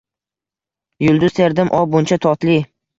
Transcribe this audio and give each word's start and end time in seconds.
Yulduz 1.09 1.31
terdim, 1.41 1.73
o, 1.77 1.85
buncha 1.95 2.23
totli! 2.29 2.63